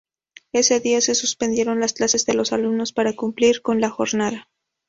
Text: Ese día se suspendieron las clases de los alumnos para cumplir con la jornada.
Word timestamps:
Ese 0.51 0.79
día 0.79 0.99
se 0.99 1.13
suspendieron 1.13 1.79
las 1.79 1.93
clases 1.93 2.25
de 2.25 2.33
los 2.33 2.53
alumnos 2.53 2.91
para 2.91 3.13
cumplir 3.13 3.61
con 3.61 3.79
la 3.79 3.91
jornada. 3.91 4.49